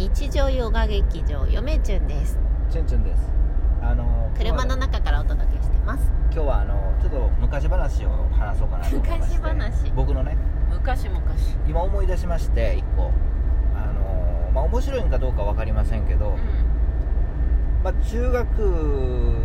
[0.00, 2.38] 日常ヨガ劇場よめちゅんです。
[2.70, 3.20] チュンチュンです。
[3.82, 6.10] あの車の中からお届けしてます。
[6.32, 9.36] 今日はあのちょっと昔話を話そうかなと思いまして。
[9.36, 9.92] 昔話？
[9.94, 10.38] 僕のね。
[10.70, 11.54] 昔昔。
[11.68, 13.10] 今思い出しまして一個。
[13.76, 16.34] あのまあ面白いんかどうか分かりませんけど、
[17.84, 19.36] まあ中学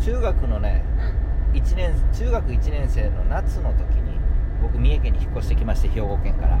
[0.00, 0.82] 中学のね
[1.54, 1.60] うん。
[1.62, 4.18] 1年中学1年生の夏の時に
[4.60, 6.58] 僕三重県に引っ越してきまして兵庫県から。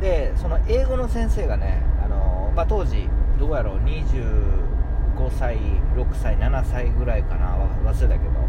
[0.00, 1.82] でその英語の先生がね
[2.56, 5.56] まあ、当時どうやろう25歳
[5.94, 8.46] 6歳7歳ぐらいかなわ忘れたけど。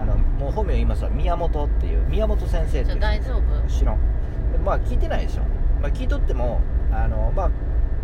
[0.00, 2.98] あのもう本名言いますわ宮本っていう宮本先生っていう。
[2.98, 3.68] 大丈夫？
[3.68, 3.98] 知らん。
[4.50, 5.42] でまあ聞いてないでしょ、
[5.80, 6.60] まあ、聞いとっても
[6.90, 7.50] あのま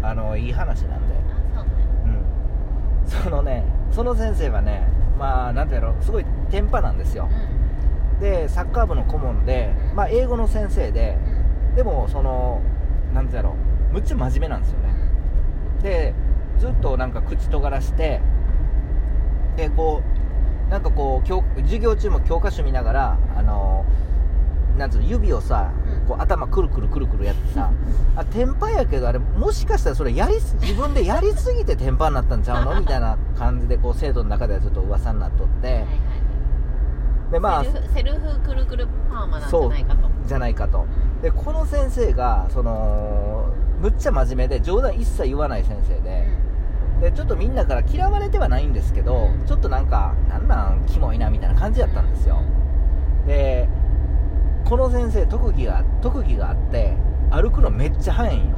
[0.02, 1.14] ああのいい話なんで。
[1.56, 1.70] あそうね。
[2.04, 3.10] うん。
[3.24, 4.86] そのねその先生はね
[5.18, 7.28] まあなんていうのすごい天パなんですよ。
[8.20, 11.18] でサッカー部の顧問で、まあ、英語の先生で
[11.70, 11.74] うん。
[11.74, 12.62] でもその
[13.12, 13.56] なんていうの
[13.92, 14.94] むっちゃ真面目なんですよね
[15.82, 16.14] で
[16.58, 18.20] ずっとなんか口尖らして
[19.56, 20.02] でこ
[20.68, 23.84] うなんかこう教授業中も教科書見ながらあの
[24.76, 25.72] なんつうの指をさ
[26.02, 26.06] うん。
[26.08, 27.70] こう頭くるくるくるくるやってさ
[28.16, 32.78] あ天パやけどあれもしかしたらそれやりす自分でやりすぎて天パになったんちゃうの？
[32.80, 35.66] みたいな感じでこう生徒の中ではちょっと噂になっとって。
[35.66, 35.86] はいはい
[37.30, 40.00] でまあセルフセルフくるくるパーマなんじゃないかと。
[40.26, 40.86] じゃないかと。
[41.20, 43.50] でこの先生がその
[43.88, 46.26] むっちゃ真面目で冗談一切言わない先生で
[47.00, 49.46] でちょっとみんなから嫌われてはないんですけどうん。
[49.46, 52.42] ちょっとなんかなんなんキモいなみたいな感じだったんですよ。
[53.26, 53.68] で
[54.66, 56.96] この先生特技が特技があって
[57.30, 58.56] 歩くのめっちゃ速いんよ。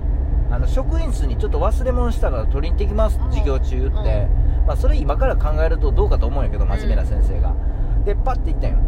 [0.50, 3.30] あの職員室にちょっと忘れ物したから取りに行ってきますうん。
[3.30, 4.28] 授業中言って、
[4.66, 7.54] まあ、それ今から考えるとどうかと思うんやけど真面目な先生が、
[8.04, 8.78] でパッて行ったんよ。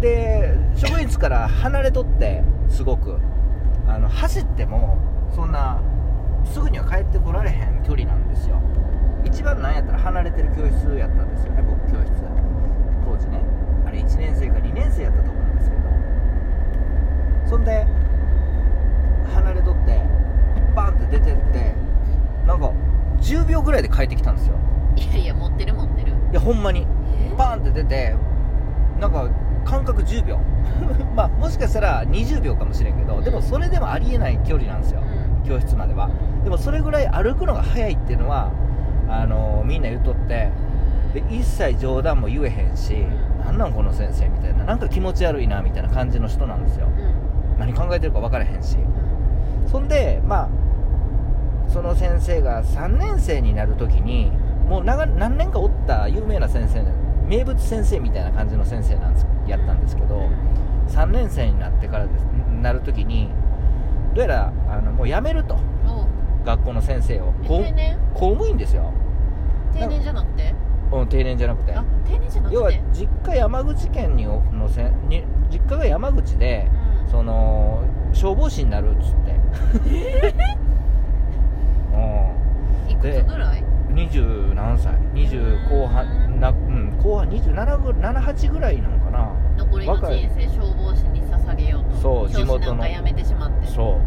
[0.00, 3.18] で職員室から離れとってすごく
[3.90, 4.98] あの走っても
[5.34, 5.80] そんな
[6.44, 8.60] すぐには帰ってこられへん距離なんですよ。
[9.24, 12.12] 一番なんやったら離れてる教室やったんですよね僕教室。
[13.04, 13.42] 当時ね。
[13.84, 15.82] あれ1年生か2年生やったと思うんですけど。
[17.48, 17.84] そんで
[19.34, 20.00] 離れとって
[20.74, 21.74] バンって出てって
[22.46, 22.72] なんか
[23.20, 24.54] 10秒ぐらいで帰ってきたんですよ。
[24.96, 26.12] いやいや持ってる持ってる。
[26.30, 26.86] いやほんまに。
[27.36, 28.14] バーンって出て
[29.00, 29.28] なんか
[29.64, 30.38] 間隔10秒。
[31.14, 35.00] まあもしかしたら20秒かもしれんけどでもそれでもありえない距離なんですよ。
[35.42, 35.48] うん。
[35.48, 36.10] 教室までは。
[36.44, 38.50] でもそれぐらい歩くのが速いっていうのは
[39.08, 40.50] あのみんな言っとって
[41.12, 43.04] で一切冗談も言えへんし
[43.44, 46.86] なんなんこの先生みたいななんか気持ち悪いなみたいな感じの人なんですよ。
[46.86, 47.58] うん。
[47.58, 48.76] 何考えてるか分からへんし。
[48.76, 49.68] うん。
[49.68, 50.48] そんでまあ
[51.68, 54.32] その先生が3年生になる時に
[54.68, 56.90] もう長何年かおった有名な先生な
[57.26, 60.28] 名物先生みたいな感じの先生なんですやったんですけど
[60.88, 62.22] 3年生になってからです
[62.62, 63.30] なる時に
[64.14, 66.06] どうやらあのもう辞めるとお
[66.44, 67.32] 学校の先生を。
[67.44, 67.98] 定年？
[68.14, 68.92] 公務員ですよ、
[69.72, 70.54] 定年じゃなくて？
[70.90, 71.72] うん、定年じゃなくて。
[71.72, 72.56] あ定年じゃなくて？
[72.56, 76.68] 要は実家山口県にのせに実家が山口で
[77.04, 77.10] うん。
[77.10, 79.34] その消防士になるっつって。
[81.94, 81.96] う
[82.88, 82.90] ん。
[82.90, 84.94] いくつぐらい？20何歳。
[85.14, 91.96] 20後半な、うん、後半27ぐ78ぐらいなのかな残りの人生消防士に捧げようと。
[92.00, 93.66] そう地元の教師なんか辞めてしまって。
[93.66, 94.00] そ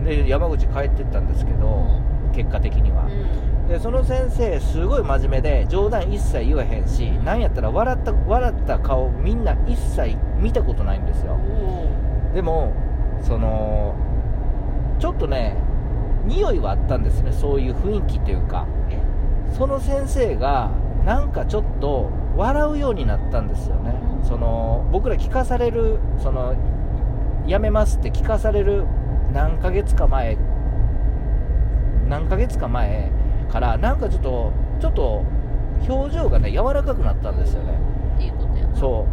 [0.00, 0.04] う。
[0.04, 2.00] で山口帰ってったんですけど
[2.34, 3.04] 結果的には。
[3.04, 3.68] うん。
[3.68, 11.34] でその先生すごい真面目で冗談一切言えへんしなんやったら笑った笑った顔みんな一切見たことないんですよ。
[11.34, 12.72] おでも
[13.22, 13.94] その
[14.98, 15.56] ちょっとね
[16.24, 18.66] 匂いはあったんですねそういう雰囲気というか。
[18.90, 18.98] え？
[19.56, 20.70] その先生が
[21.04, 26.54] なんかちょっと笑うようになったんですよね、うんその僕ら聞かされるその
[27.46, 28.84] 辞めますって聞かされる
[29.32, 30.36] 何ヶ月か前
[32.08, 33.10] 何ヶ月か前
[33.50, 35.24] からなんかちょっとちょっと
[35.88, 37.78] 表情がね柔らかくなったんですよね。
[38.18, 38.76] いいことやな。
[38.76, 39.06] そ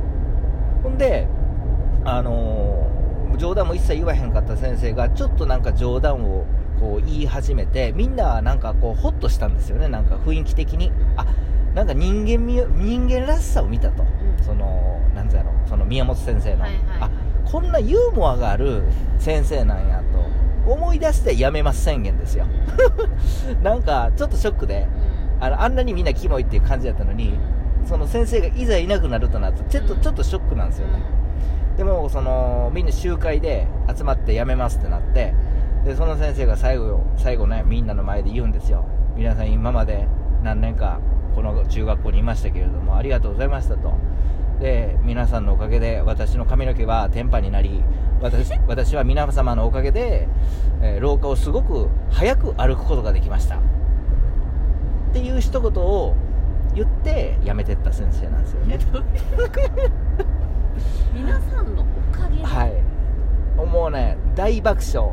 [0.79, 0.83] う。
[0.83, 1.27] ほんで
[2.03, 2.93] あのー
[3.37, 6.45] 冗談も一切言わへんかった先生がちょっとなんか冗談を
[6.79, 9.87] こう言い始めてみんななんかこうホッとしたんですよね。
[9.87, 10.91] なんか雰囲気的に。
[11.17, 11.25] あ
[11.73, 12.45] なんか人間
[12.77, 14.03] 人間らしさを見たと。
[14.03, 15.33] うんそのなんろ
[15.67, 16.97] その宮本先生の、はいはいはい。
[17.01, 17.09] あ
[17.45, 18.83] こんなユーモアがある
[19.19, 20.03] 先生なんや
[20.65, 22.45] と思い出してやめます宣言ですよ。
[23.61, 25.23] なんかちょっとショックでうん。
[25.43, 27.37] あのあんなにみんなキモいっていう感じだったのに
[27.85, 30.99] その先生がいざいなくなるとなるとちょっとちょっとショックなんですよね。
[31.75, 35.33] でもそのみんな集会で集まって辞めますってなって
[35.83, 38.85] でその先生が最後最後ねみんなの前で言うんですよ。
[39.15, 40.07] 皆さん今まで
[40.43, 40.99] 何年か
[41.35, 43.93] この中学校にいましたけれどもありがとうございましたと
[44.59, 47.83] で皆さんのおかげで私の髪の毛は天パになり
[48.21, 50.27] 私私は皆様のおかげで、
[50.81, 53.57] えー廊下をすごく早く歩くことができました。
[53.57, 53.59] っ
[55.13, 56.15] ていう一言を
[56.73, 58.79] 言って辞めてった先生なんですよね。
[61.13, 61.85] 皆さんのお
[62.15, 62.81] かげで、はい。
[63.65, 65.11] もうね大爆笑。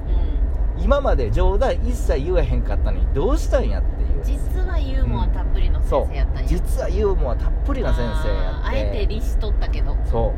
[0.76, 8.68] うん、今まで冗談一切言えへんかったのにどうしたんやって実はユーモアたっぷりの先生やったんや、実はユーモアたっぷりな先生やって。
[8.68, 9.94] あえて利子取ったけど。
[9.94, 10.34] もそ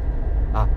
[0.53, 0.57] う。
[0.57, 0.69] あ。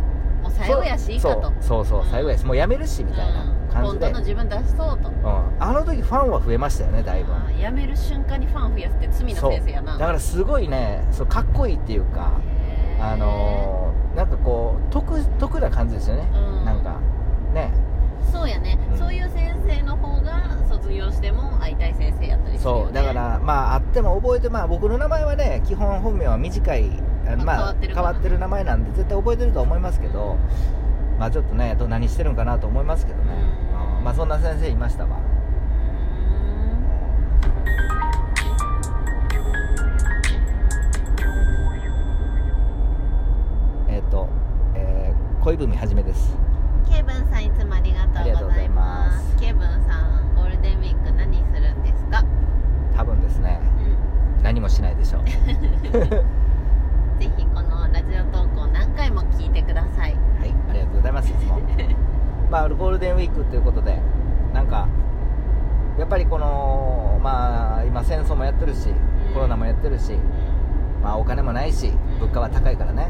[0.48, 1.54] う最後やしいいかと。
[1.60, 1.86] そう。
[1.86, 5.10] そう最後やしもうやめるしみたいな感じで、本当の自分出しそうと。
[5.10, 7.34] うん、あの時ファンは増えましたよねだいぶ。
[7.34, 9.98] あー辞める瞬間にファン増やすって罪の先生やな。
[9.98, 12.32] だからすごいねそうかっこいいっていうか
[13.00, 16.66] あのー、なんかこう得得な感じですよね、うん。
[16.66, 17.00] なんか。
[17.54, 17.72] ね。
[18.32, 18.98] そうやね、うん。
[18.98, 20.55] そういう先生の方が
[20.86, 26.90] 卒業しても会いたい先生やったりするよ、ね、そうだからまああっても覚えてまあ僕の名前はね基本本名は短い
[27.28, 30.38] あまあ変わってる名前なんで絶対覚えてると思いますけど
[31.18, 33.98] まあちょっとねど何してるんかなと思いますけどね、うん。
[33.98, 35.20] うんまあそんな先生いましたわ。
[43.90, 44.28] えっ、と、
[44.76, 46.38] えー、恋文はじめです
[46.88, 52.24] ケイブンさんいつもありがとうございますありがとうございますケイブンさんゴールデンウィーク何するんですか
[52.96, 53.60] 多分ですね
[54.40, 55.22] う何もょう。
[55.24, 55.26] ん
[57.20, 60.16] ぜひこのラジオ投稿何回も聞いてください。
[60.40, 61.30] はいありがとうございます。
[61.32, 61.60] いつも。
[62.52, 64.00] まあゴールデンウィークということで
[64.54, 64.88] なんか
[65.98, 68.90] やっぱりこのまあ今戦争もやってるし
[69.34, 70.18] コロナもやってるし
[71.02, 73.08] まあお金もないし物価は高いからね。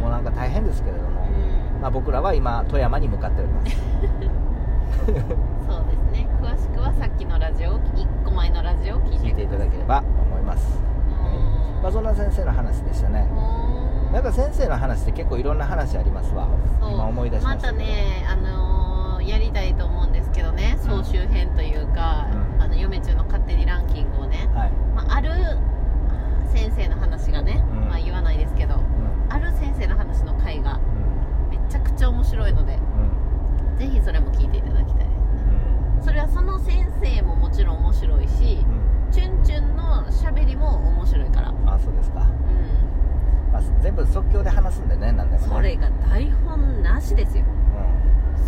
[0.00, 1.26] もうなんか大変ですけれども、
[1.82, 3.76] まあ、僕らは今富山に向かっております。
[5.06, 6.26] そうですね。
[6.40, 10.99] 詳しくはさっきのラジオ1個前のラジオを聞いて聞いただければと思います、うん
[11.82, 13.26] まあ、そんな先生の話でしたね。
[13.30, 14.12] うん。
[14.12, 16.48] なんか先生の話って結構いろんな話ありますわ。
[16.80, 17.78] 今思い出しましたけど。
[17.78, 18.80] たねあのー
[19.20, 22.62] やりたいと思うんですけどね総集編というか、うん。
[22.62, 25.30] あの嫁中の勝手にランキングをね、はい、まあ、ある
[26.52, 27.88] 先生の話がね、うん。
[27.88, 27.98] まあ、
[45.70, 47.44] れが台本なしですよ。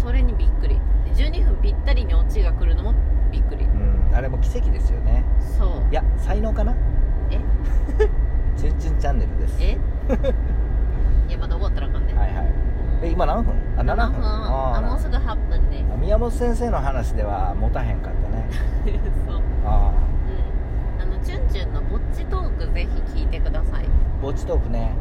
[0.03, 0.81] それにびっくり。
[1.05, 2.95] で12分ぴったりにオチが来るのも
[3.31, 3.65] びっくり。
[3.65, 5.25] うん、うん、あれも奇跡ですよね。
[5.59, 5.69] そう。
[5.91, 6.75] いや才能かな？
[7.31, 7.39] え？
[8.59, 9.59] チュンチュンチャンネルです。
[9.61, 9.79] え？
[11.29, 12.47] いやまだ終わったらあかんねはいはい。
[13.03, 13.55] え今何分？
[13.77, 14.77] あ7 7分分。
[14.77, 15.85] あもうすぐ8分で。
[16.01, 18.49] 宮本先生の話では持たへんかったね。
[19.27, 19.41] そう。
[19.65, 19.93] あ
[20.99, 21.03] うん。
[21.03, 23.85] あのチュンチュンのぼっちトークぜひ聞いてください。
[23.85, 23.89] あ
[24.21, 24.93] ぼっちトークね。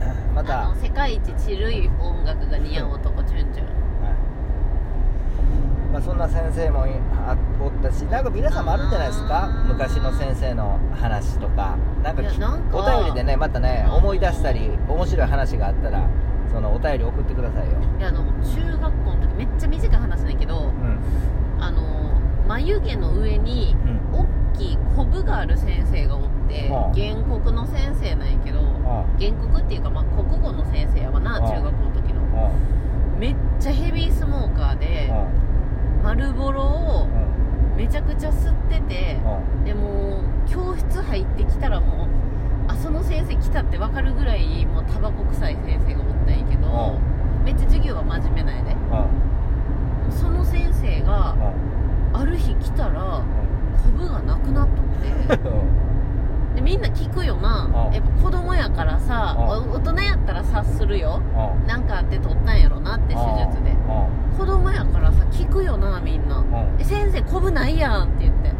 [0.00, 0.08] うん。
[0.08, 0.68] あまた。
[0.68, 3.66] の世界一ちるい音楽が似合う男チュンチュン。
[3.66, 3.72] はい。
[5.92, 6.90] まあ、そんな先生もい
[7.26, 9.48] あおったしなんか皆さんもあるんじゃないですか？
[9.66, 11.76] 昔の先生の話とか。
[12.04, 12.22] なんか
[12.72, 16.06] お便りでねまたねあのー思い出したり面白い話があったら
[16.52, 17.72] そのお便り送ってくださいよ。
[17.98, 20.98] いやあの中学校の時めっちゃ短い話なんやけどうん。
[21.58, 21.82] あの
[22.46, 23.96] 眉毛の上にうん。
[24.20, 26.94] 大きいコブがある先生がおってはあ。
[26.94, 29.04] 原告の先生なんやけどあ。
[29.18, 31.50] 原告っていうか、まあ、国語の先生やわなはあ。
[31.50, 32.20] 中学校の時の。
[32.34, 32.50] あ。
[33.18, 35.26] めっちゃヘビースモーカーであ。
[36.02, 37.08] 丸ボロを
[37.76, 39.40] めちゃくちゃ吸っててあ。
[39.64, 42.08] でもう教室入ってきたらもう
[42.68, 46.98] あその先生来たって分かるぐらいもうタバコ臭い先生がおったんやけど
[47.44, 48.76] めっちゃ授業は真面目なんやで。
[48.90, 49.06] あ。
[50.10, 51.52] その先生があ。
[52.14, 53.22] ある日来たら
[53.76, 55.38] コブがなくなっとって。
[56.56, 57.68] でみんな聞くよな。
[57.88, 57.92] うん。
[57.92, 59.72] やっぱ子供やからさうん。
[59.72, 61.20] 大人やったら察するよ。
[61.36, 63.76] あなんかあって取ったんやろなって手術で。
[63.88, 64.06] あ
[64.38, 66.36] 子供やからさ聞くよなみんな。
[66.36, 68.52] あ「え先生コブないやん」って言って。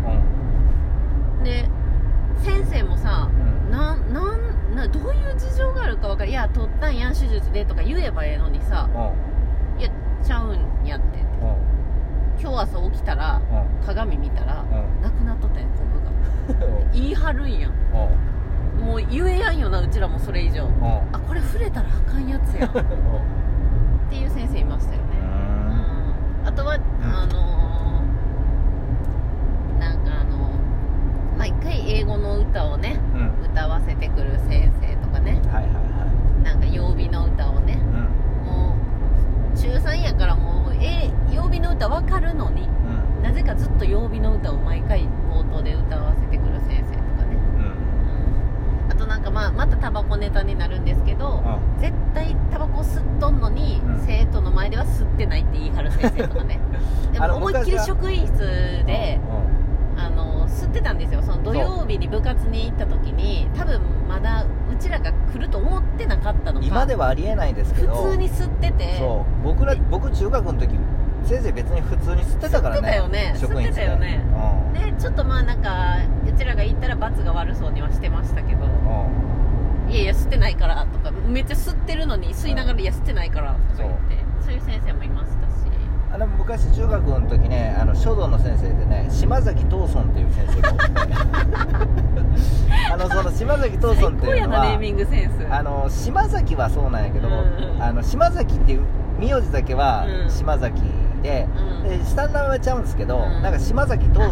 [1.44, 1.68] で
[2.42, 3.28] 先生もさ
[3.70, 6.30] なんなんなどういう事情があるか分かる。
[6.30, 8.88] いや取ったんやん手術でとか言えばええのにさ。
[9.78, 9.88] いや
[10.22, 11.18] ちゃうんやって
[12.40, 13.40] 今日朝起きたら
[13.84, 14.62] 鏡見たら
[15.02, 16.76] なくなっとったんやコブが。
[16.92, 17.72] 言い張るんやん。
[18.80, 20.68] もう言えやんよなうちらもそれ以上。
[21.12, 22.66] あこれ触れたらあかんやつや。
[22.66, 22.72] ん っ
[24.10, 25.06] ていう先生いましたよね。
[26.42, 26.48] うん。
[26.48, 30.50] あとは、あのーなんかあの
[31.38, 32.96] 毎回英語の歌をね
[33.44, 35.40] 歌わせてくる先生とかね。
[35.52, 35.72] はいはいは
[36.40, 36.44] い。
[36.44, 37.76] なんか曜日の歌をね。
[38.44, 38.74] も
[39.54, 42.68] う中3やからもうえ曜日の歌わかるのに？
[43.22, 47.36] なぜかずっと曜日の歌を毎回冒頭で歌わせてくる先生とかね、
[48.86, 48.92] うん。
[48.92, 54.06] あとなんかかまあまたタバコネタになるんですけど、う絶対タバコ吸っとんのに、うん。
[54.06, 56.60] 生徒の前では吸ってないって言い張る先生とかね。
[57.12, 58.38] でも思いっきり職員室
[58.86, 59.20] で、
[59.94, 60.00] うん。
[60.00, 61.22] あの吸ってたんですよ。
[61.22, 66.66] その土曜日に部活に行った時に多分まだうちらが来ると思ってなかったのか。
[66.66, 68.98] 今ではありえないですけど普通に吸ってて。
[68.98, 69.44] そう。
[69.44, 70.70] 僕ら僕中学の時
[71.24, 72.80] 先生別に普通に吸ってたからね。
[72.80, 73.34] 吸ってたよね。
[73.36, 74.24] 吸ってたよね。
[74.74, 78.64] でちょっとまあなんかうちらが行ったら罰が悪そうにはしてましたけど。
[78.64, 78.70] うん。
[78.70, 79.26] うん
[79.88, 84.16] いやいや吸ってないからとかめっちゃ吸ってるのに吸いながらいや吸ってないからとか言って。
[84.44, 84.54] そう。
[84.54, 85.70] いう先生もいましたし。
[86.12, 87.75] あの昔中学の時ね
[88.06, 90.84] 書道の先生でね島崎藤村っていう先生がおって
[92.92, 95.32] あのその島崎藤村最っていうの高やなネーはミングセンス。
[95.50, 97.82] あの島崎はそうなんやけど、うん。
[97.82, 98.82] あの島崎っていう
[99.18, 100.30] 名字だけはうん。
[100.30, 100.80] 島崎
[101.22, 101.48] で,、
[101.82, 101.88] うん。
[101.88, 103.42] で下の名前はちゃうんですけど、うん。
[103.42, 104.30] なんか島崎藤村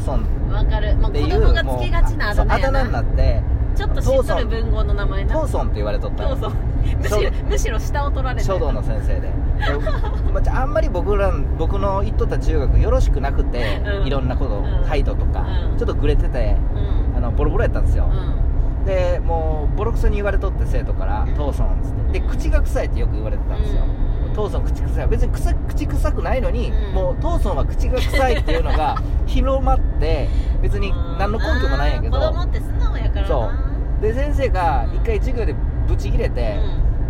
[0.56, 0.94] わかる。
[0.96, 2.94] もう子っていう供がつけがちなあだ名にな。
[3.00, 3.42] なって
[3.74, 5.40] ちょっと知っとる文豪の名前な。
[5.40, 9.32] 藤村って言われとったんよそうそうむしろむしろ下を取られて書道の先生で。
[10.50, 14.06] ああんまり僕ら僕の行っとった中学よろしくなくて、うん。
[14.06, 14.84] いろんなこと、うん。
[14.86, 15.78] 態度とか、うん。
[15.78, 16.56] ちょっとグレてて
[17.12, 17.16] うん。
[17.16, 18.84] あのボロボロやったんですよ、うん。
[18.84, 22.20] でもうボロクソに言われとって生徒から「父さん」っつって。
[22.20, 23.82] で口が臭いってよく言われてたんですよ、
[24.34, 25.06] うん父さん口臭い。
[25.08, 26.94] 別に臭口臭くないのに、うん。
[26.94, 30.28] もう父さんは口が臭いっていうのが 広まって
[30.60, 32.18] 別に何の根拠もないんやけど。
[32.18, 33.28] 子供って素直やからな。
[33.28, 33.50] そ
[34.00, 34.02] う。
[34.02, 35.54] で先生が一回授業で
[35.86, 36.58] ブチ切れて、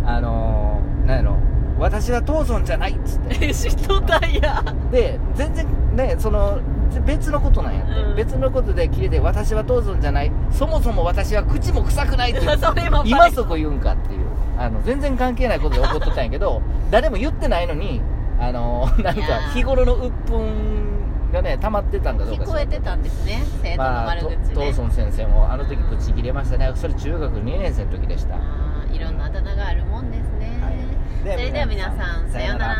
[0.05, 1.35] あのー、なんやろ。
[1.77, 3.47] 私は父さんじゃないっつって。
[3.47, 4.63] うん知っとったんや。
[4.91, 6.59] で全然ねその
[7.05, 8.15] 別のことなんやって、うん。
[8.15, 10.31] 別のことで切れて私は父さんじゃない。
[10.51, 12.41] そもそも私は口も臭くないって
[13.05, 14.25] 今そこ言うんかっていう。
[14.57, 16.61] あの全然関係ないことで怒っとったんやけど
[16.95, 17.99] 誰も言ってないのに
[18.39, 19.21] あの なんか
[19.53, 26.71] 日頃の鬱憤がね溜まってたんかどうか聞こえてたんですね生徒の悪口ね、トーソン先生もあの時ブチ切れましたね。
[26.73, 28.35] それ中学2年生の時でした。
[28.35, 31.25] あーいろんなあだ名があるもんですね、はい。
[31.25, 32.75] でそれでは皆さんさようなら